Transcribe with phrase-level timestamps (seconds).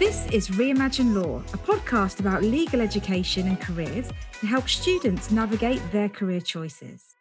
[0.00, 5.82] This is Reimagine Law, a podcast about legal education and careers to help students navigate
[5.92, 7.14] their career choices.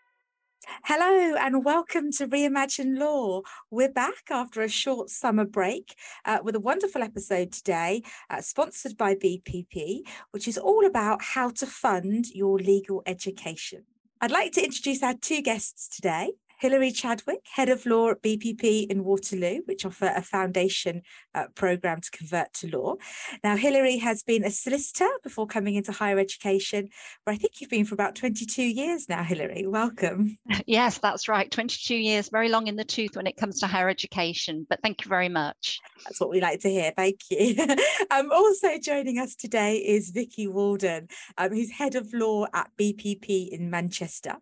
[0.86, 3.42] Hello and welcome to Reimagine Law.
[3.70, 8.96] We're back after a short summer break uh, with a wonderful episode today, uh, sponsored
[8.96, 13.84] by BPP, which is all about how to fund your legal education.
[14.22, 16.32] I'd like to introduce our two guests today.
[16.60, 21.04] Hilary Chadwick, Head of Law at BPP in Waterloo, which offer a foundation
[21.34, 22.96] uh, programme to convert to law.
[23.46, 26.90] Now, Hilary has been a solicitor before coming into higher education,
[27.24, 29.66] where I think you've been for about 22 years now, Hilary.
[29.68, 30.38] Welcome.
[30.66, 31.50] Yes, that's right.
[31.50, 35.04] 22 years, very long in the tooth when it comes to higher education, but thank
[35.04, 35.80] you very much.
[36.04, 36.92] That's what we like to hear.
[36.96, 37.56] Thank you.
[38.12, 43.50] um, also joining us today is Vicky Walden, um, who's Head of Law at BPP
[43.50, 44.36] in Manchester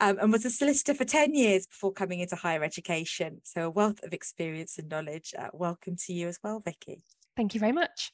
[0.00, 3.40] um, and was a solicitor for 10 years years before coming into higher education.
[3.44, 5.34] So a wealth of experience and knowledge.
[5.36, 7.02] Uh, welcome to you as well, Vicky.
[7.36, 8.12] Thank you very much.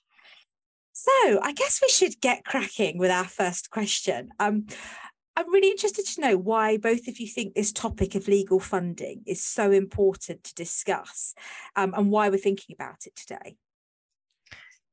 [0.92, 4.30] So I guess we should get cracking with our first question.
[4.38, 4.66] Um,
[5.36, 9.22] I'm really interested to know why both of you think this topic of legal funding
[9.26, 11.34] is so important to discuss
[11.76, 13.56] um, and why we're thinking about it today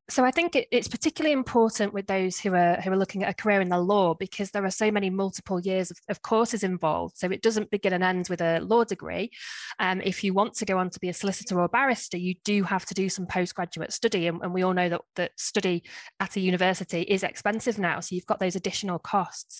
[0.09, 3.29] so I think it, it's particularly important with those who are who are looking at
[3.29, 6.63] a career in the law because there are so many multiple years of, of courses
[6.63, 7.17] involved.
[7.17, 9.31] So it doesn't begin and end with a law degree.
[9.79, 12.63] Um, if you want to go on to be a solicitor or barrister, you do
[12.63, 15.83] have to do some postgraduate study, and, and we all know that that study
[16.21, 17.99] at a university is expensive now.
[17.99, 19.59] So you've got those additional costs.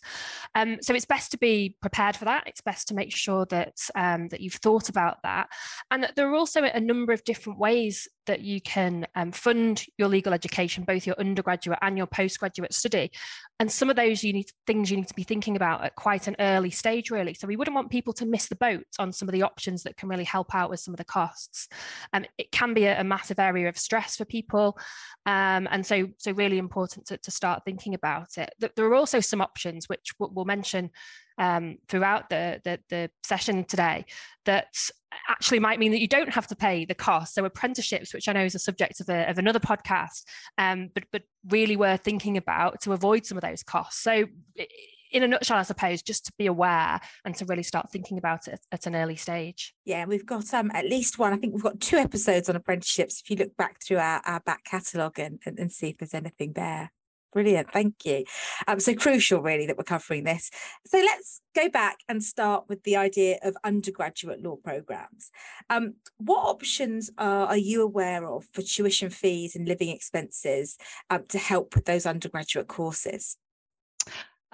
[0.56, 2.48] Um, so it's best to be prepared for that.
[2.48, 5.50] It's best to make sure that um, that you've thought about that,
[5.92, 10.08] and there are also a number of different ways that you can um, fund your
[10.08, 13.12] legal education, both your undergraduate and your postgraduate study.
[13.60, 16.28] And some of those you need things you need to be thinking about at quite
[16.28, 17.34] an early stage, really.
[17.34, 19.98] So we wouldn't want people to miss the boat on some of the options that
[19.98, 21.68] can really help out with some of the costs.
[22.14, 24.78] Um, it can be a, a massive area of stress for people,
[25.26, 28.54] um, and so so really important to, to start thinking about it.
[28.60, 30.92] There are also some options which we'll mention
[31.38, 34.06] um, throughout the, the, the session today
[34.46, 34.68] that
[35.30, 37.36] actually might mean that you don't have to pay the cost.
[37.36, 40.24] So apprenticeships, which I know is a subject of, a, of another podcast,
[40.58, 44.02] um, but but really worth thinking about to avoid some of those costs.
[44.02, 44.26] So
[45.12, 48.48] in a nutshell, I suppose, just to be aware and to really start thinking about
[48.48, 49.74] it at an early stage.
[49.86, 51.34] Yeah, we've got um, at least one.
[51.34, 53.22] I think we've got two episodes on apprenticeships.
[53.22, 56.14] If you look back through our, our back catalogue and, and, and see if there's
[56.14, 56.92] anything there.
[57.38, 58.24] Brilliant, thank you.
[58.68, 60.50] Um, so crucial, really, that we're covering this.
[60.88, 65.30] So let's go back and start with the idea of undergraduate law programs.
[65.70, 70.80] Um, what options are, are, you aware of for tuition fees and living expenses
[71.12, 73.38] um, to help with those undergraduate courses?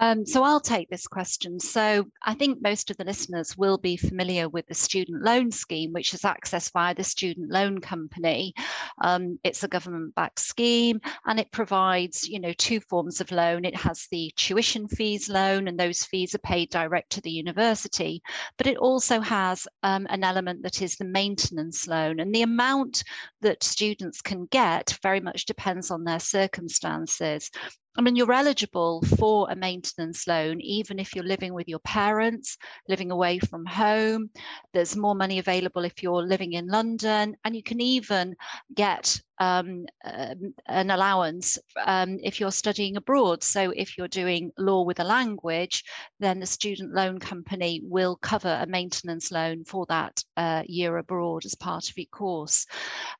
[0.00, 1.60] Um, so I'll take this question.
[1.60, 5.92] So I think most of the listeners will be familiar with the student loan scheme,
[5.92, 8.54] which is accessed via the student loan company.
[9.02, 13.64] Um, it's a government-backed scheme, and it provides, you know, two forms of loan.
[13.64, 18.20] It has the tuition fees loan, and those fees are paid direct to the university.
[18.58, 23.04] But it also has um, an element that is the maintenance loan, and the amount
[23.42, 27.50] that students can get very much depends on their circumstances.
[27.96, 32.58] I mean, you're eligible for a maintenance loan, even if you're living with your parents,
[32.88, 34.30] living away from home.
[34.72, 38.34] There's more money available if you're living in London, and you can even
[38.74, 40.34] get um, uh,
[40.66, 43.42] an allowance um, if you're studying abroad.
[43.42, 45.84] So if you're doing law with a language,
[46.20, 51.44] then the student loan company will cover a maintenance loan for that uh, year abroad
[51.44, 52.66] as part of your course.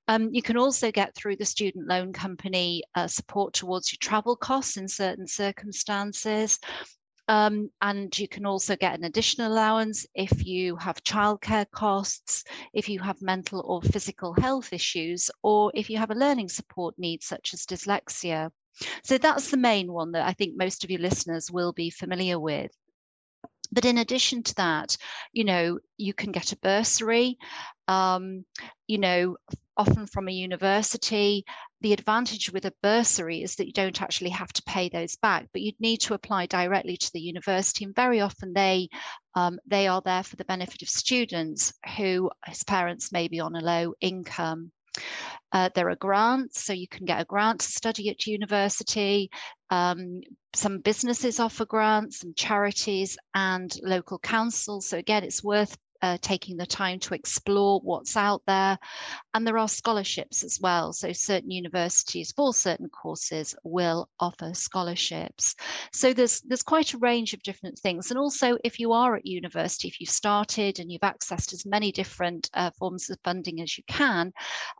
[0.08, 4.36] Um, you can also get through the student loan company uh, support towards your travel
[4.36, 6.58] costs in certain circumstances.
[7.26, 12.88] Um, and you can also get an additional allowance if you have childcare costs, if
[12.88, 17.22] you have mental or physical health issues, or if you have a learning support need
[17.22, 18.50] such as dyslexia.
[19.04, 22.38] So that's the main one that I think most of your listeners will be familiar
[22.38, 22.70] with.
[23.72, 24.96] But in addition to that,
[25.32, 27.38] you know, you can get a bursary,
[27.88, 28.44] um,
[28.86, 29.36] you know,
[29.76, 31.44] often from a university.
[31.80, 35.48] The advantage with a bursary is that you don't actually have to pay those back,
[35.52, 37.84] but you'd need to apply directly to the university.
[37.84, 38.88] And very often they
[39.34, 43.56] um, they are there for the benefit of students who his parents may be on
[43.56, 44.70] a low income.
[45.52, 49.30] Uh, there are grants, so you can get a grant to study at university.
[49.70, 50.20] Um,
[50.54, 54.86] some businesses offer grants, some charities and local councils.
[54.86, 58.78] So again, it's worth uh, taking the time to explore what's out there.
[59.32, 60.92] And there are scholarships as well.
[60.92, 65.56] So certain universities for certain courses will offer scholarships.
[65.92, 68.10] So there's there's quite a range of different things.
[68.10, 71.90] And also if you are at university, if you've started and you've accessed as many
[71.90, 74.30] different uh, forms of funding as you can,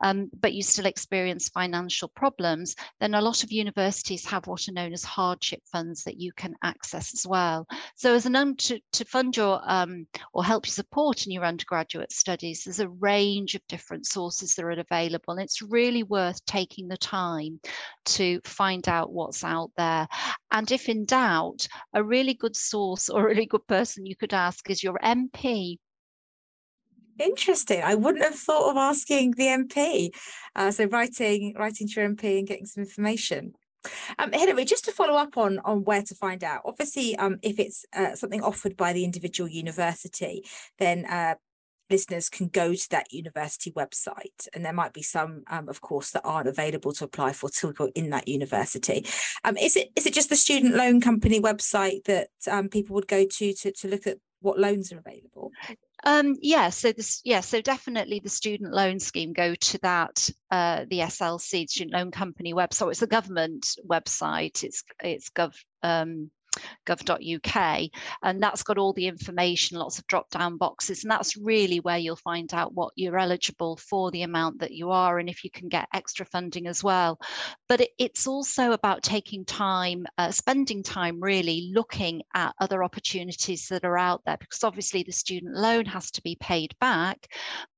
[0.03, 4.73] um, but you still experience financial problems, then a lot of universities have what are
[4.73, 7.65] known as hardship funds that you can access as well.
[7.95, 12.11] So as an to, to fund your um, or help you support in your undergraduate
[12.11, 15.33] studies, there's a range of different sources that are available.
[15.33, 17.59] And it's really worth taking the time
[18.05, 20.07] to find out what's out there.
[20.51, 24.33] And if in doubt, a really good source or a really good person you could
[24.33, 25.77] ask is your MP
[27.17, 27.81] Interesting.
[27.81, 30.09] I wouldn't have thought of asking the MP.
[30.53, 33.53] Uh, so writing, writing to your MP and getting some information.
[34.19, 36.61] Um, Hilary, just to follow up on on where to find out.
[36.65, 40.43] Obviously, um, if it's uh, something offered by the individual university,
[40.79, 41.35] then uh,
[41.89, 46.11] listeners can go to that university website, and there might be some, um, of course,
[46.11, 49.05] that aren't available to apply for till in that university.
[49.43, 53.07] Um, is it is it just the student loan company website that um, people would
[53.07, 55.51] go to to to look at what loans are available?
[56.05, 60.85] Um, yeah, so this, yeah, so definitely the student loan scheme go to that uh,
[60.89, 62.91] the SLC student loan company website.
[62.91, 64.63] It's a government website.
[64.63, 66.29] It's it's gov um,
[66.85, 67.89] gov.uk
[68.23, 71.97] and that's got all the information lots of drop down boxes and that's really where
[71.97, 75.49] you'll find out what you're eligible for the amount that you are and if you
[75.51, 77.19] can get extra funding as well.
[77.67, 83.67] But it, it's also about taking time uh, spending time really looking at other opportunities
[83.69, 87.27] that are out there because obviously the student loan has to be paid back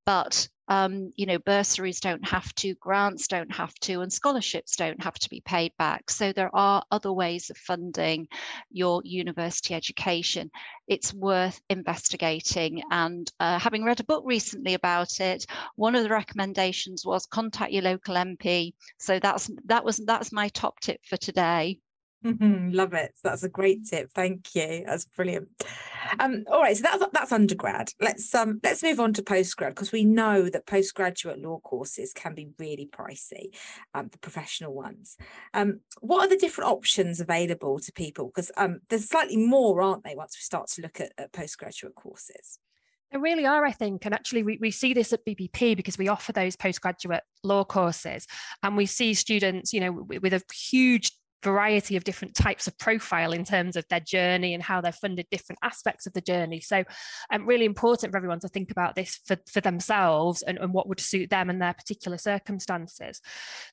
[0.06, 5.01] but um, you know, bursaries don't have to, grants don't have to, and scholarships don't
[5.01, 6.09] have to be paid back.
[6.09, 8.27] So there are other ways of funding
[8.71, 10.51] your university education.
[10.87, 12.83] It's worth investigating.
[12.91, 17.71] And uh, having read a book recently about it, one of the recommendations was contact
[17.71, 18.73] your local MP.
[18.99, 21.79] So that's that was that's my top tip for today.
[22.23, 23.13] Love it.
[23.23, 24.11] That's a great tip.
[24.13, 24.83] Thank you.
[24.85, 25.49] That's brilliant.
[26.19, 27.91] Um, all right, so that's that's undergrad.
[27.99, 32.33] Let's um let's move on to postgrad because we know that postgraduate law courses can
[32.33, 33.55] be really pricey,
[33.93, 35.17] um, the professional ones.
[35.53, 38.27] Um, what are the different options available to people?
[38.27, 41.95] Because um, there's slightly more, aren't they, once we start to look at, at postgraduate
[41.95, 42.59] courses?
[43.11, 44.05] There really are, I think.
[44.05, 48.27] And actually, we, we see this at BPP because we offer those postgraduate law courses.
[48.63, 51.11] And we see students, you know, with a huge
[51.44, 55.28] variety of different types of profile in terms of their journey and how they're funded
[55.30, 56.60] different aspects of the journey.
[56.60, 56.84] So
[57.31, 60.88] um, really important for everyone to think about this for, for themselves and, and what
[60.88, 63.22] would suit them and their particular circumstances.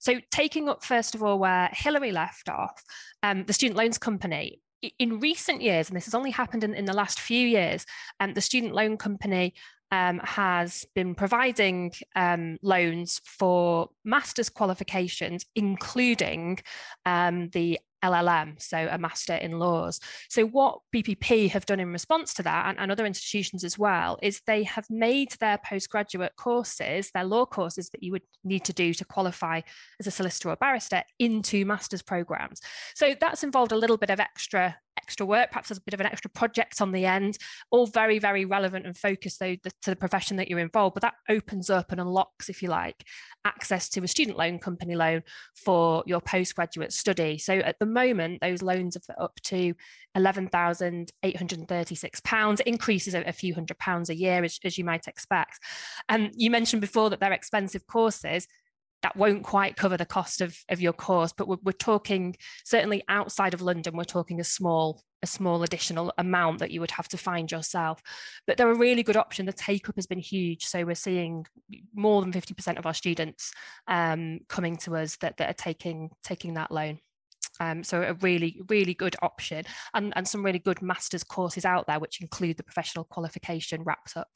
[0.00, 2.82] So taking up first of all where Hilary left off,
[3.22, 4.60] um, the student loans company,
[4.98, 7.86] in recent years, and this has only happened in, in the last few years,
[8.20, 9.54] um, the student loan company
[9.94, 16.58] um, has been providing um, loans for master's qualifications, including
[17.06, 20.00] um, the LLM, so a master in laws.
[20.28, 24.18] So, what BPP have done in response to that, and, and, other institutions as well,
[24.20, 28.72] is they have made their postgraduate courses, their law courses that you would need to
[28.72, 29.60] do to qualify
[30.00, 32.60] as a solicitor or barrister, into master's programs.
[32.94, 36.00] So, that's involved a little bit of extra extra work, perhaps there's a bit of
[36.00, 37.38] an extra project on the end,
[37.70, 40.94] all very, very relevant and focused though to the profession that you're involved.
[40.94, 43.04] But that opens up and unlocks, if you like,
[43.44, 45.22] access to a student loan company loan
[45.54, 47.38] for your postgraduate study.
[47.38, 49.74] So at the moment, those loans are up to
[50.16, 55.58] £11,836, increases a, few hundred pounds a year, as, as you might expect.
[56.08, 58.46] And you mentioned before that they're expensive courses
[59.04, 62.34] that won't quite cover the cost of, of your course but we're, we're talking
[62.64, 66.90] certainly outside of london we're talking a small a small additional amount that you would
[66.90, 68.00] have to find yourself.
[68.46, 69.46] But they're a really good option.
[69.46, 70.66] The take up has been huge.
[70.66, 71.46] So we're seeing
[71.94, 73.50] more than 50% of our students
[73.88, 77.00] um, coming to us that, that are taking taking that loan.
[77.58, 81.86] Um, so a really, really good option and, and some really good master's courses out
[81.86, 84.28] there, which include the professional qualification wrapped up.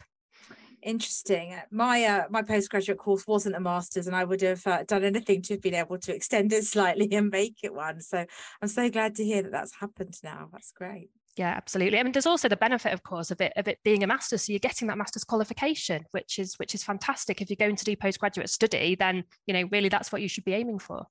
[0.83, 1.55] Interesting.
[1.55, 5.05] Uh, my uh, my postgraduate course wasn't a master's, and I would have uh, done
[5.05, 8.01] anything to have been able to extend it slightly and make it one.
[8.01, 8.25] So
[8.63, 10.49] I'm so glad to hear that that's happened now.
[10.53, 11.11] That's great.
[11.37, 11.99] Yeah, absolutely.
[11.99, 14.45] I mean, there's also the benefit, of course, of it of it being a master's.
[14.45, 17.41] So you're getting that master's qualification, which is which is fantastic.
[17.41, 20.45] If you're going to do postgraduate study, then you know really that's what you should
[20.45, 21.07] be aiming for.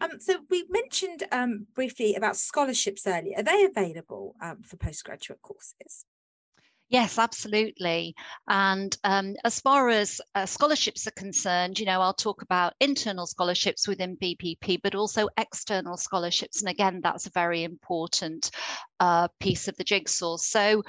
[0.00, 3.38] Um, so we mentioned um, briefly about scholarships earlier.
[3.38, 6.04] Are they available um, for postgraduate courses?
[6.88, 8.14] Yes, absolutely.
[8.46, 13.26] And um, as far as uh, scholarships are concerned, you know, I'll talk about internal
[13.26, 16.60] scholarships within BPP, but also external scholarships.
[16.62, 18.52] And again, that's a very important
[19.00, 20.36] uh, piece of the jigsaw.
[20.36, 20.84] So,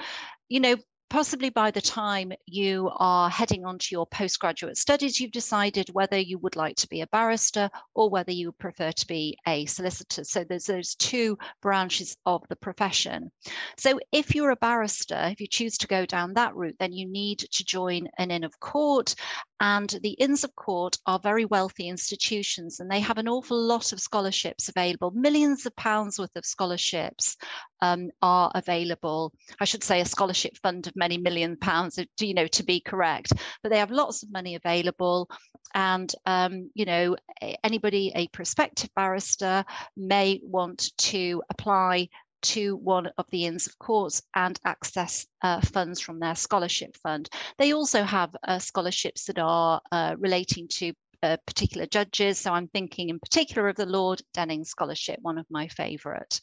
[0.48, 0.76] you know,
[1.10, 6.18] possibly by the time you are heading on to your postgraduate studies, you've decided whether
[6.18, 10.24] you would like to be a barrister or whether you prefer to be a solicitor.
[10.24, 13.30] So there's those two branches of the profession.
[13.76, 17.08] So if you're a barrister, if you choose to go down that route, then you
[17.08, 19.14] need to join an Inn of Court.
[19.60, 23.92] And the Inns of Court are very wealthy institutions and they have an awful lot
[23.92, 27.36] of scholarships available, millions of pounds worth of scholarships
[27.80, 29.32] um, are available.
[29.60, 33.32] I should say a scholarship fund of many million pounds, you know, to be correct,
[33.62, 35.28] but they have lots of money available.
[35.74, 37.16] And, um, you know,
[37.64, 39.64] anybody, a prospective barrister
[39.96, 42.08] may want to apply
[42.42, 47.28] to one of the Inns of Courts and access uh, funds from their scholarship fund.
[47.58, 50.92] They also have uh, scholarships that are uh, relating to
[51.22, 52.38] uh, particular judges.
[52.38, 56.40] So I'm thinking in particular of the Lord Denning Scholarship, one of my favourite.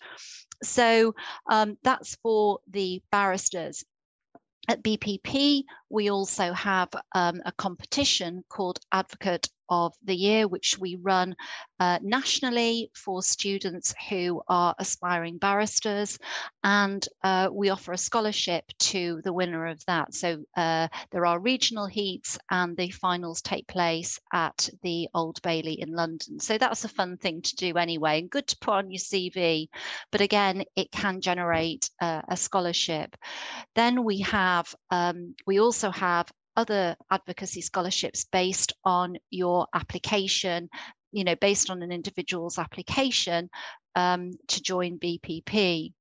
[0.63, 1.15] So
[1.49, 3.83] um, that's for the barristers.
[4.67, 10.95] At BPP, we also have um, a competition called Advocate of the year, which we
[10.95, 11.35] run
[11.79, 16.17] uh, nationally for students who are aspiring barristers.
[16.63, 20.13] And uh, we offer a scholarship to the winner of that.
[20.13, 25.81] So uh, there are regional heats and the finals take place at the Old Bailey
[25.81, 26.39] in London.
[26.39, 29.67] So that's a fun thing to do anyway and good to put on your CV.
[30.11, 33.15] But again, it can generate uh, a scholarship.
[33.75, 40.69] Then we have, um, we also have other advocacy scholarships based on your application,
[41.11, 43.49] you know, based on an individual's application
[43.95, 45.93] um, to join BPP.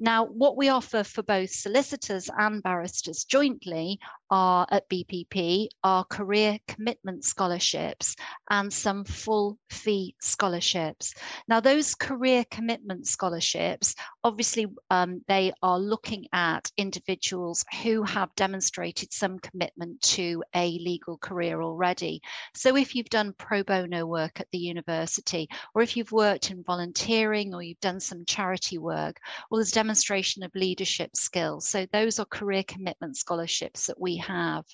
[0.00, 4.00] Now, what we offer for both solicitors and barristers jointly
[4.32, 8.16] are at BPP are career commitment scholarships
[8.48, 11.12] and some full fee scholarships.
[11.48, 19.12] Now, those career commitment scholarships, obviously, um, they are looking at individuals who have demonstrated
[19.12, 22.22] some commitment to a legal career already.
[22.54, 26.64] So, if you've done pro bono work at the university, or if you've worked in
[26.64, 29.18] volunteering, or you've done some charity work,
[29.50, 31.68] well, there's demonstration of leadership skills.
[31.68, 34.64] So, those are career commitment scholarships that we have.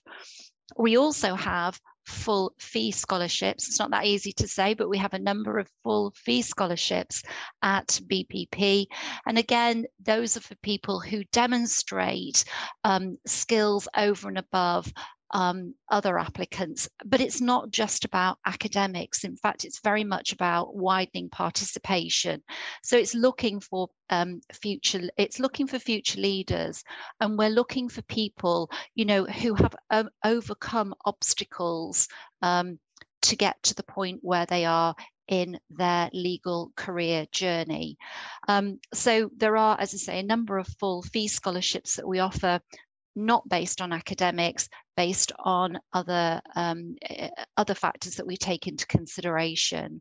[0.76, 1.78] We also have
[2.09, 3.69] full fee scholarships.
[3.69, 7.23] It's not that easy to say, but we have a number of full fee scholarships
[7.62, 8.87] at BPP.
[9.26, 12.45] And again, those are for people who demonstrate
[12.85, 14.93] um, skills over and above
[15.32, 16.88] um, other applicants.
[17.04, 19.25] But it's not just about academics.
[19.25, 22.42] In fact, it's very much about widening participation.
[22.82, 26.82] So it's looking for um, future, it's looking for future leaders,
[27.20, 32.08] and we're looking for people, you know, who have um, overcome obstacles
[32.42, 32.78] um,
[33.23, 34.94] to get to the point where they are
[35.28, 37.99] in their legal career journey.
[38.49, 42.18] Um, so there are, as I say, a number of full fee scholarships that we
[42.18, 42.61] offer
[43.19, 48.87] not based on academics, based on other um, eh, other factors that we take into
[48.87, 50.01] consideration.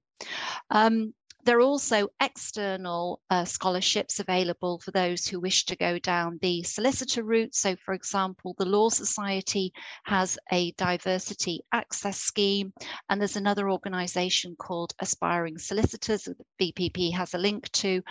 [0.69, 1.13] Um,
[1.47, 6.61] there are also external uh, scholarships available for those who wish to go down the
[6.63, 7.55] solicitor route.
[7.55, 9.71] So, for example, the Law Society
[10.03, 12.73] has a diversity access scheme,
[13.09, 18.01] and there's another organisation called Aspiring Solicitors that BPP has a link to,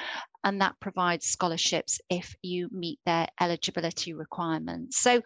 [0.43, 4.97] and that provides scholarships if you meet their eligibility requirements.
[4.97, 5.21] So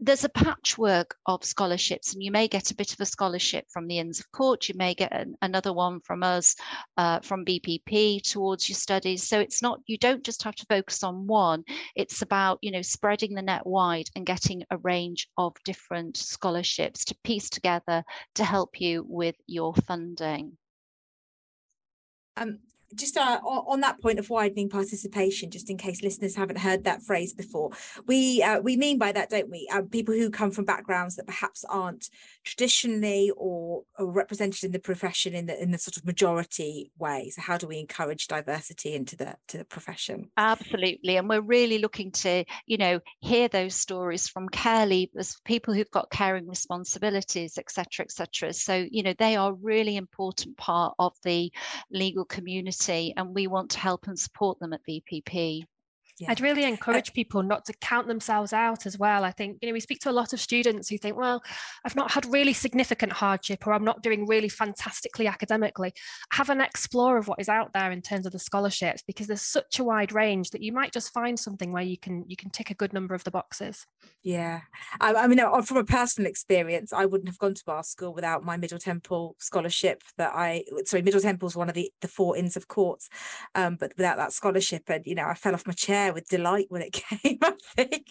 [0.00, 3.86] there's a patchwork of scholarships, and you may get a bit of a scholarship from
[3.86, 4.68] the Inns of Court.
[4.68, 6.56] You may get an, another one from us,
[6.96, 9.28] uh, from BPP, towards your studies.
[9.28, 11.64] So it's not you don't just have to focus on one.
[11.94, 17.04] It's about you know spreading the net wide and getting a range of different scholarships
[17.06, 20.56] to piece together to help you with your funding.
[22.36, 22.58] Um,
[22.94, 27.02] just uh, on that point of widening participation, just in case listeners haven't heard that
[27.02, 27.70] phrase before,
[28.06, 29.68] we uh, we mean by that, don't we?
[29.72, 32.10] Uh, people who come from backgrounds that perhaps aren't
[32.44, 37.30] traditionally or, or, represented in the profession in the in the sort of majority way.
[37.30, 40.30] So, how do we encourage diversity into the to the profession?
[40.36, 45.74] Absolutely, and we're really looking to you know hear those stories from care leavers, people
[45.74, 48.52] who've got caring responsibilities, etc., etc.
[48.52, 51.52] So, you know, they are really important part of the
[51.90, 55.64] legal community community and we want to help and support them at BPP.
[56.18, 56.30] Yeah.
[56.30, 59.24] I'd really uh, encourage people not to count themselves out as well.
[59.24, 61.42] I think, you know, we speak to a lot of students who think, well,
[61.84, 65.92] I've not had really significant hardship or I'm not doing really fantastically academically.
[66.32, 69.42] Have an explore of what is out there in terms of the scholarships because there's
[69.42, 72.50] such a wide range that you might just find something where you can you can
[72.50, 73.84] tick a good number of the boxes.
[74.22, 74.60] Yeah.
[75.00, 78.44] I, I mean, from a personal experience, I wouldn't have gone to bar school without
[78.44, 82.36] my Middle Temple scholarship that I, sorry, Middle Temple is one of the, the four
[82.36, 83.08] Inns of Courts,
[83.54, 86.66] um, but without that scholarship and, you know, I fell off my chair with delight
[86.68, 88.08] when it came, I think.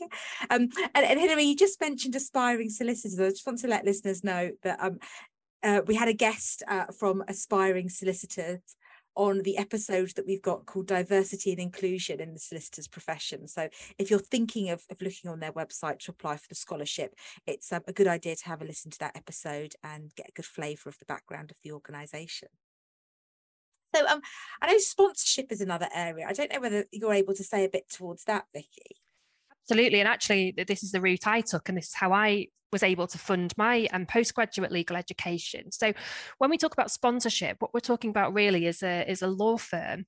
[0.49, 3.19] Um, and, and Hilary, you just mentioned aspiring solicitors.
[3.19, 4.99] I just want to let listeners know that um,
[5.63, 8.61] uh, we had a guest uh, from aspiring solicitors
[9.15, 13.69] on the episode that we've got called diversity and inclusion in the solicitor's profession so
[13.99, 17.13] if you're thinking of, of looking on their website to apply for the scholarship
[17.45, 20.31] it's um, a good idea to have a listen to that episode and get a
[20.31, 22.49] good flavour of the background of the organisation
[23.95, 24.21] so um,
[24.61, 26.25] I know sponsorship is another area.
[26.27, 28.97] I don't know whether you're able to say a bit towards that, Vicky.
[29.63, 29.99] Absolutely.
[29.99, 33.07] And actually, this is the route I took, and this is how I was able
[33.07, 35.71] to fund my um, postgraduate legal education.
[35.71, 35.93] So
[36.39, 39.55] when we talk about sponsorship, what we're talking about really is a, is a law
[39.57, 40.05] firm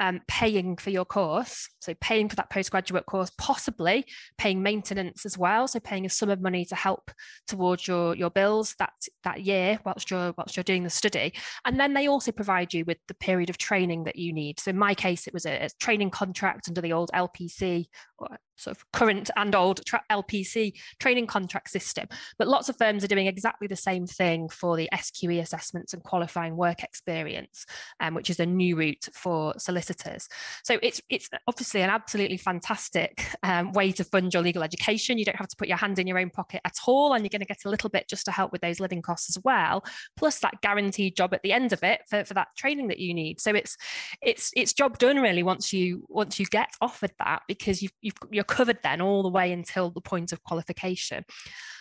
[0.00, 1.68] um, paying for your course.
[1.80, 4.04] So paying for that postgraduate course, possibly
[4.36, 5.68] paying maintenance as well.
[5.68, 7.10] So paying a sum of money to help
[7.46, 8.92] towards your, your bills that,
[9.24, 11.34] that year whilst you're, whilst you're doing the study.
[11.64, 14.60] And then they also provide you with the period of training that you need.
[14.60, 17.86] So in my case, it was a, a training contract under the old LPC
[18.18, 22.05] or sort of current and old tra- LPC training contract system.
[22.38, 26.02] But lots of firms are doing exactly the same thing for the SQE assessments and
[26.02, 27.66] qualifying work experience,
[28.00, 30.28] um, which is a new route for solicitors.
[30.64, 35.18] So it's it's obviously an absolutely fantastic um, way to fund your legal education.
[35.18, 37.30] You don't have to put your hand in your own pocket at all, and you're
[37.30, 39.84] going to get a little bit just to help with those living costs as well.
[40.16, 43.14] Plus that guaranteed job at the end of it for, for that training that you
[43.14, 43.40] need.
[43.40, 43.76] So it's
[44.22, 48.14] it's it's job done really once you once you get offered that because you've, you've
[48.30, 51.24] you're covered then all the way until the point of qualification.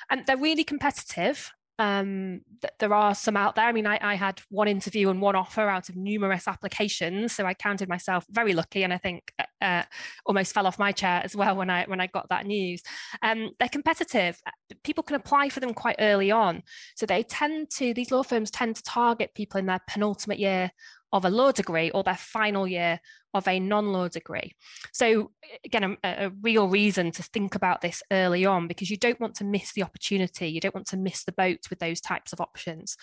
[0.09, 1.51] And they're really competitive.
[1.77, 3.65] Um, th- there are some out there.
[3.65, 7.45] I mean, I, I, had one interview and one offer out of numerous applications, so
[7.45, 9.83] I counted myself very lucky, and I think uh, uh
[10.25, 12.81] almost fell off my chair as well when I when I got that news.
[13.21, 14.39] Um, they're competitive.
[14.85, 16.63] People can apply for them quite early on,
[16.95, 20.71] so they tend to these law firms tend to target people in their penultimate year
[21.13, 23.00] of a law degree or their final year
[23.33, 24.53] of a non-law degree.
[24.93, 25.31] So
[25.65, 29.35] again, a, a, real reason to think about this early on because you don't want
[29.35, 30.47] to miss the opportunity.
[30.47, 32.95] You don't want to miss the boat with those types of options.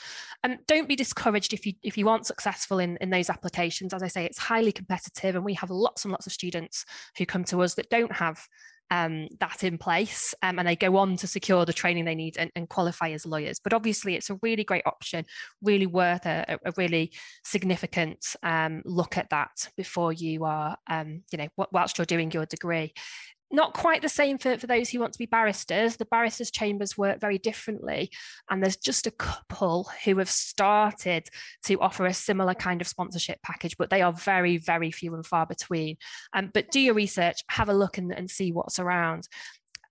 [0.43, 3.93] And don't be discouraged if you if you aren't successful in, in those applications.
[3.93, 6.87] As I say, it's highly competitive and we have lots and lots of students
[7.19, 8.47] who come to us that don't have
[8.93, 12.37] um, that in place um, and they go on to secure the training they need
[12.37, 13.59] and, and, qualify as lawyers.
[13.59, 15.25] But obviously, it's a really great option,
[15.63, 17.11] really worth a, a really
[17.43, 22.45] significant um, look at that before you are, um, you know, whilst you're doing your
[22.45, 22.93] degree
[23.53, 25.97] not quite the same for, for those who want to be barristers.
[25.97, 28.11] The barristers' chambers work very differently.
[28.51, 31.29] And there's just a couple who have started
[31.65, 35.27] to offer a similar kind of sponsorship package, but they are very, very few and
[35.27, 35.97] far between.
[36.33, 39.29] Um, but do your research, have a look and, and see what's around.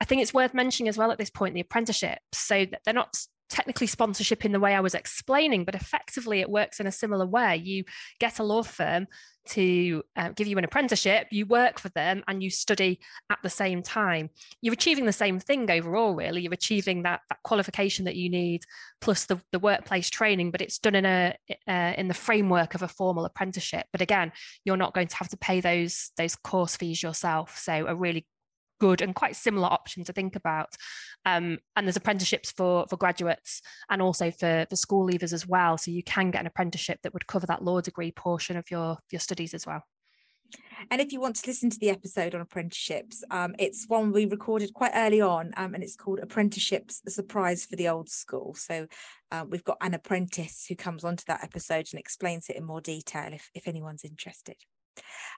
[0.01, 2.19] I think it's worth mentioning as well at this point the apprenticeships.
[2.33, 3.15] So they're not
[3.51, 7.25] technically sponsorship in the way I was explaining, but effectively it works in a similar
[7.25, 7.57] way.
[7.57, 7.83] You
[8.19, 9.07] get a law firm
[9.43, 13.49] to uh, give you an apprenticeship, you work for them and you study at the
[13.49, 14.29] same time.
[14.61, 16.41] You're achieving the same thing overall, really.
[16.41, 18.63] You're achieving that, that qualification that you need
[19.01, 21.35] plus the, the workplace training, but it's done in a
[21.67, 23.87] uh, in the framework of a formal apprenticeship.
[23.91, 24.31] But again,
[24.63, 27.57] you're not going to have to pay those those course fees yourself.
[27.57, 28.25] So a really
[28.81, 30.75] good and quite similar option to think about.
[31.23, 35.77] Um, and there's apprenticeships for for graduates and also for for school leavers as well.
[35.77, 38.97] So you can get an apprenticeship that would cover that law degree portion of your
[39.11, 39.83] your studies as well.
[40.89, 44.25] And if you want to listen to the episode on apprenticeships, um, it's one we
[44.25, 48.55] recorded quite early on, um, and it's called Apprenticeships: A Surprise for the Old School.
[48.55, 48.87] So
[49.31, 52.81] uh, we've got an apprentice who comes onto that episode and explains it in more
[52.81, 54.57] detail if if anyone's interested.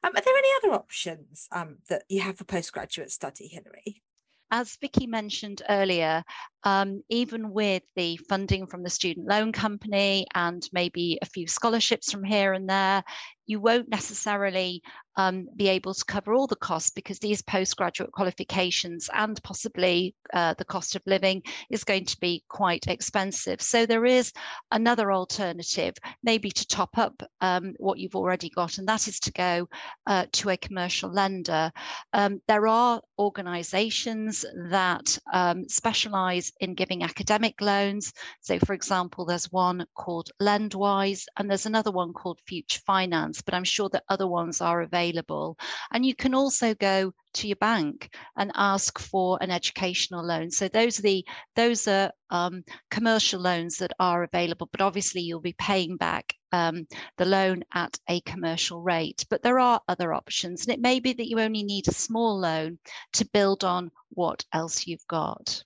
[0.04, 4.04] Um, are there any other options um, that you have for postgraduate study, Hilary?
[4.52, 6.24] As Vicky mentioned earlier,
[6.64, 12.12] um, even with the funding from the student loan company and maybe a few scholarships
[12.12, 13.04] from here and there,
[13.46, 14.82] you won't necessarily
[15.16, 20.56] um, be able to cover all the costs because these postgraduate qualifications and possibly uh,
[20.58, 23.62] the cost of living is going to be quite expensive.
[23.62, 24.32] So there is
[24.72, 29.32] another alternative, maybe to top up um, what you've already got, and that is to
[29.34, 29.68] go
[30.08, 31.72] uh, to a commercial lender.
[32.14, 38.14] Um, there are organizations that um, specialize in giving academic loans.
[38.42, 43.54] So, for example, there's one called Lendwise, and there's another one called Future Finance, but
[43.54, 45.58] I'm sure that other ones are available.
[45.92, 50.52] And you can also go to your bank and ask for an educational loan.
[50.52, 55.40] So those are the those are um, commercial loans that are available, but obviously you'll
[55.40, 56.88] be paying back um,
[57.18, 59.26] the loan at a commercial rate.
[59.30, 62.40] But there are other options, and it may be that you only need a small
[62.40, 62.80] loan
[63.14, 65.64] to build on what else you've got.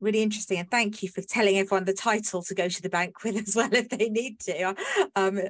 [0.00, 3.14] Really interesting and thank you for telling everyone the title to go to the bank
[3.24, 4.74] with as well if they need to.
[5.14, 5.40] Um,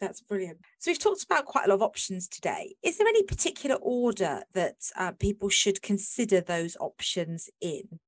[0.00, 0.58] that's brilliant.
[0.80, 2.74] So we've talked about quite a lot of options today.
[2.82, 8.00] Is there any particular order that uh, people should consider those options in?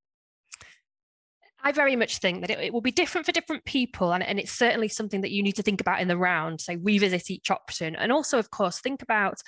[1.63, 4.37] I very much think that it, it, will be different for different people, and, and
[4.37, 6.61] it's certainly something that you need to think about in the round.
[6.61, 9.41] So revisit each option, and also, of course, think about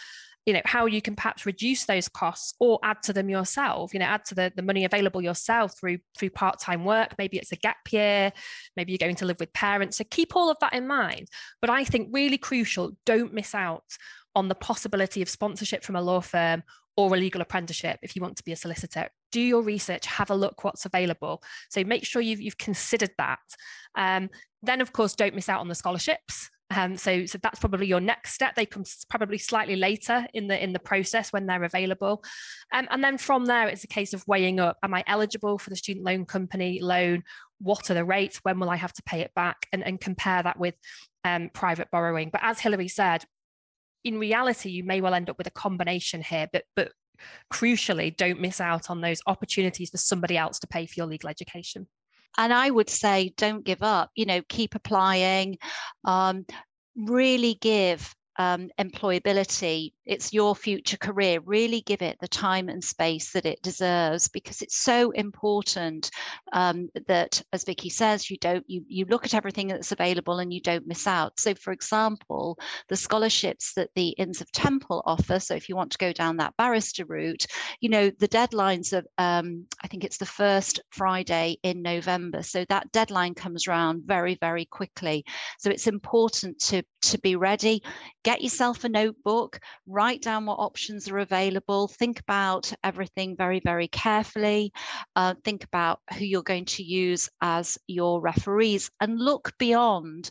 [0.47, 3.99] you know how you can perhaps reduce those costs or add to them yourself you
[3.99, 7.13] know add to the, the money available yourself through through part-time work.
[7.17, 8.31] Maybe it's a gap year.
[8.75, 9.97] Maybe you're going to live with parents.
[9.97, 11.27] So keep all of that in mind.
[11.61, 13.83] But i think really crucial don't miss out
[14.35, 16.63] on the possibility of sponsorship from a law firm
[16.95, 19.09] or a legal apprenticeship if you want to be a solicitor.
[19.31, 21.43] Do your research have a look what's available.
[21.69, 23.39] So make sure you've, you've considered that.
[23.95, 24.29] Um,
[24.63, 28.01] then of course don't miss out on the scholarships um, so, so that's probably your
[28.01, 28.55] next step.
[28.55, 32.23] They come probably slightly later in the in the process when they're available,
[32.73, 35.69] um, and then from there it's a case of weighing up: Am I eligible for
[35.69, 37.23] the student loan company loan?
[37.59, 38.39] What are the rates?
[38.43, 39.65] When will I have to pay it back?
[39.71, 40.75] And, and compare that with
[41.23, 42.29] um, private borrowing.
[42.31, 43.23] But as Hilary said,
[44.03, 46.47] in reality, you may well end up with a combination here.
[46.51, 46.91] But but
[47.51, 51.29] crucially, don't miss out on those opportunities for somebody else to pay for your legal
[51.29, 51.87] education
[52.37, 55.57] and I would say don't give up, you know, keep applying,
[56.05, 56.45] um,
[56.95, 61.39] really give um, employability, it's your future career.
[61.45, 66.11] Really give it the time and space that it deserves because it's so important
[66.53, 70.53] um, that, as Vicky says, you don't you you look at everything that's available and
[70.53, 71.39] you don't miss out.
[71.39, 72.57] So, for example,
[72.89, 75.39] the scholarships that the Inns of Temple offer.
[75.39, 77.45] So, if you want to go down that barrister route,
[77.81, 82.43] you know the deadlines of um, I think it's the first Friday in November.
[82.43, 85.25] So that deadline comes around very very quickly.
[85.59, 87.81] So it's important to to be ready.
[88.23, 93.87] Get yourself a notebook, write down what options are available, think about everything very, very
[93.87, 94.71] carefully,
[95.15, 100.29] uh, think about who you're going to use as your referees, and look beyond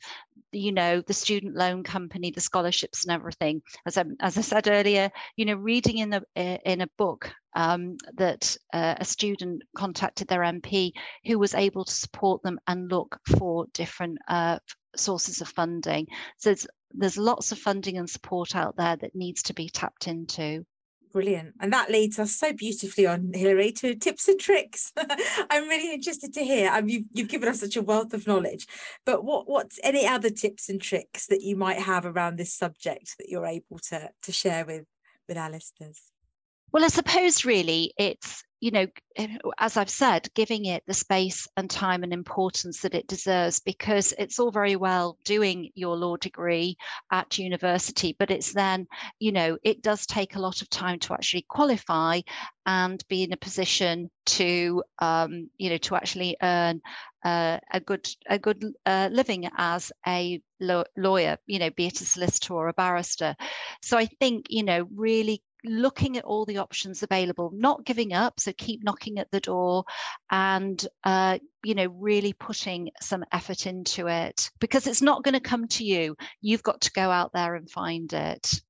[0.52, 3.60] you know the student loan company the scholarships and everything.
[3.84, 7.96] As I, as I said earlier you know reading in the in a book um,
[8.16, 10.92] that uh, a student contacted their MP
[11.24, 14.58] who was able to support them and look for different uh,
[14.98, 16.06] sources of funding
[16.36, 16.54] so
[16.96, 20.64] there's lots of funding and support out there that needs to be tapped into.
[21.12, 21.54] Brilliant.
[21.60, 24.92] And that leads us so beautifully on, Hilary, to tips and tricks.
[25.50, 26.68] I'm really interested to hear.
[26.68, 28.66] I mean, you've, you've given us such a wealth of knowledge,
[29.04, 33.16] but what what's any other tips and tricks that you might have around this subject
[33.18, 34.84] that you're able to, to share with,
[35.26, 36.02] with our listeners?
[36.72, 41.46] Well, I suppose really it's you know, eh, as I've said, giving it the space
[41.58, 46.16] and time and importance that it deserves, because it's all very well doing your law
[46.16, 46.74] degree
[47.12, 48.86] at university, but it's then,
[49.20, 52.22] you know, it does take a lot of time to actually qualify
[52.64, 56.80] and be in a position to, um, you know, to actually earn
[57.26, 60.40] uh, a good a good uh, living as a
[60.96, 63.36] lawyer, you know, be it a solicitor or a barrister.
[63.82, 68.40] So I think, you know, really looking at all the options available, not giving up.
[68.40, 69.84] So keep knocking at the door
[70.30, 75.40] and, uh, you know, really putting some effort into it because it's not going to
[75.40, 76.16] come to you.
[76.40, 78.60] You've got to go out there and find it.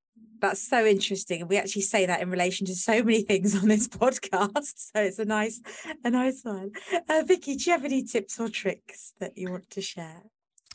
[0.40, 1.40] That's so interesting.
[1.40, 4.74] And we actually say that in relation to so many things on this podcast.
[4.76, 5.61] So it's a nice,
[6.04, 6.72] a nice one.
[7.09, 10.24] Uh, Vicky, do you have any tips or tricks that you want to share?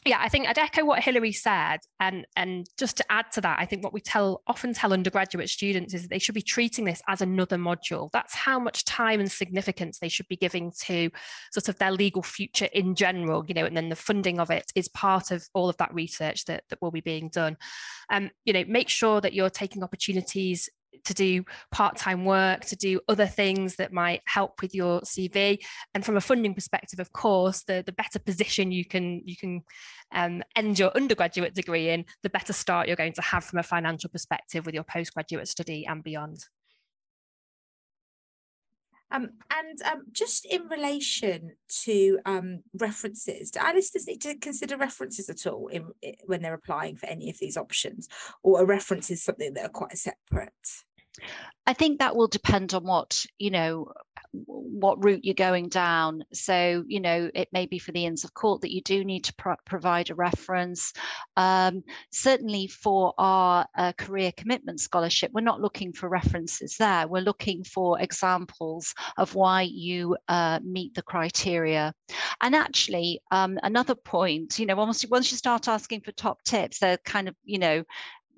[0.03, 3.59] Yeah, I think I'd echo what Hilary said, and and just to add to that,
[3.59, 6.85] I think what we tell often tell undergraduate students is that they should be treating
[6.85, 8.09] this as another module.
[8.11, 11.11] That's how much time and significance they should be giving to
[11.53, 14.71] sort of their legal future in general, you know, and then the funding of it
[14.73, 17.55] is part of all of that research that that will be being done.
[18.09, 20.67] Um, you know, make sure that you're taking opportunities
[21.05, 25.57] to do part-time work to do other things that might help with your cv
[25.93, 29.61] and from a funding perspective of course the, the better position you can you can
[30.13, 33.63] um, end your undergraduate degree in the better start you're going to have from a
[33.63, 36.45] financial perspective with your postgraduate study and beyond
[39.11, 41.51] um, and um, just in relation
[41.83, 46.53] to um, references, do listeners need to consider references at all in, in, when they're
[46.53, 48.07] applying for any of these options,
[48.43, 50.51] or a reference is something that are quite separate?
[51.67, 53.91] I think that will depend on what, you know,
[54.33, 56.23] what route you're going down.
[56.33, 59.25] So, you know, it may be for the Inns of Court that you do need
[59.25, 60.93] to pro- provide a reference.
[61.35, 67.07] Um, certainly for our uh, career commitment scholarship, we're not looking for references there.
[67.07, 71.93] We're looking for examples of why you uh, meet the criteria.
[72.41, 76.79] And actually, um, another point, you know, once, once you start asking for top tips,
[76.79, 77.83] they're kind of, you know,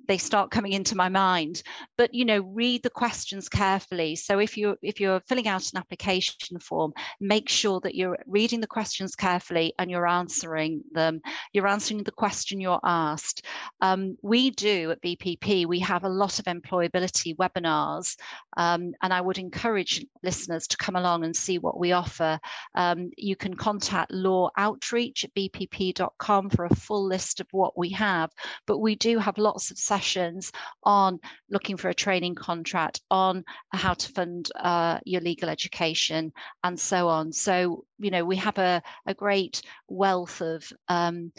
[0.07, 1.63] they start coming into my mind.
[1.97, 4.15] But you know read the questions carefully.
[4.15, 8.61] So if you if you're filling out an application form make sure that you're reading
[8.61, 11.21] the questions carefully and you're answering them.
[11.53, 13.45] You're answering the question you're asked.
[13.81, 18.15] Um, we do at bpp we have a lot of employability webinars
[18.57, 22.39] um, and i would encourage listeners to come along and see what we offer.
[22.75, 27.89] Um, you can contact law outreach at bpp.com for a full list of what we
[27.89, 28.31] have
[28.65, 30.51] but we do have lots of sessions
[30.83, 36.31] on looking for a training contract, on how to fund uh, your legal education,
[36.63, 37.31] and so on.
[37.31, 41.31] So, you know, we have a, a great wealth of um,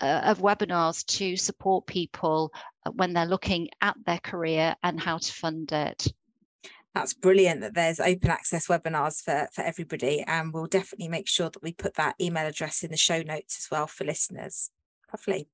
[0.00, 2.52] uh, of webinars to support people
[2.94, 6.08] when they're looking at their career and how to fund it.
[6.94, 10.24] That's brilliant that there's open access webinars for, for everybody.
[10.26, 13.56] And we'll definitely make sure that we put that email address in the show notes
[13.60, 14.70] as well for listeners.
[15.12, 15.46] Lovely.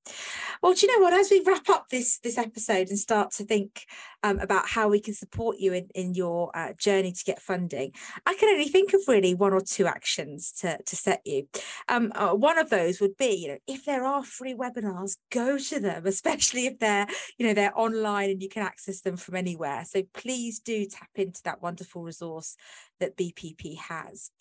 [0.61, 1.13] Well, do you know what?
[1.13, 3.85] As we wrap up this this episode and start to think
[4.23, 7.91] um, about how we can support you in, in your uh, journey to get funding,
[8.25, 11.47] I can only think of really one or two actions to, to set you.
[11.87, 15.57] Um, uh, one of those would be, you know, if there are free webinars, go
[15.57, 19.35] to them, especially if they're, you know, they're online and you can access them from
[19.35, 19.83] anywhere.
[19.85, 22.55] So please do tap into that wonderful resource
[22.99, 24.31] that BPP has.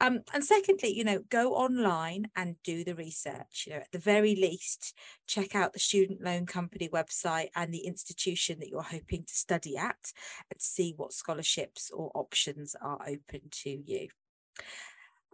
[0.00, 3.64] Um, and secondly, you know, go online and do the research.
[3.66, 4.94] You know, at the very least,
[5.26, 9.76] check out the student loan company website and the institution that you're hoping to study
[9.76, 10.12] at
[10.50, 14.08] and see what scholarships or options are open to you.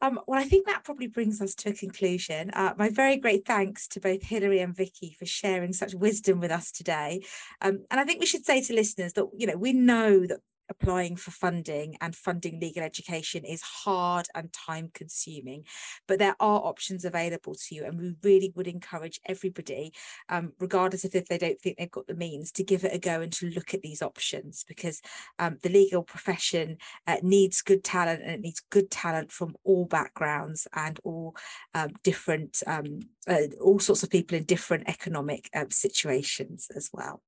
[0.02, 2.50] Um, well, I think that probably brings us to a conclusion.
[2.50, 6.50] Uh, my very great thanks to both Hilary and Vicky for sharing such wisdom with
[6.50, 7.22] us today.
[7.60, 10.40] Um, and I think we should say to listeners that, you know, we know that
[10.72, 15.64] applying for funding and funding legal education is hard and time consuming
[16.08, 19.92] but there are options available to you and we really would encourage everybody
[20.28, 22.98] um, regardless of if they don't think they've got the means to give it a
[22.98, 25.00] go and to look at these options because
[25.38, 29.84] um, the legal profession uh, needs good talent and it needs good talent from all
[29.84, 31.36] backgrounds and all
[31.74, 37.22] um, different um, uh, all sorts of people in different economic um, situations as well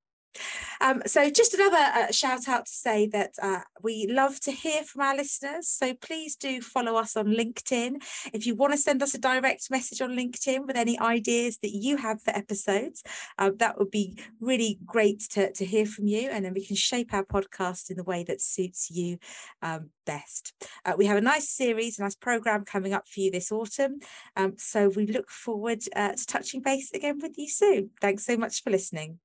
[0.81, 4.83] um, so just another uh, shout out to say that uh, we love to hear
[4.83, 5.69] from our listeners.
[5.69, 8.03] So please do follow us on LinkedIn.
[8.33, 11.73] If you want to send us a direct message on LinkedIn with any ideas that
[11.73, 13.03] you have for episodes,
[13.39, 16.29] uh, that would be really great to, to hear from you.
[16.31, 19.19] And then we can shape our podcast in the way that suits you
[19.63, 20.53] um, best.
[20.85, 24.01] Uh, we have a nice series, a nice program coming up for you this autumn.
[24.37, 27.91] Um, so we look forward uh, to touching base again with you soon.
[28.01, 29.19] Thanks so much for listening.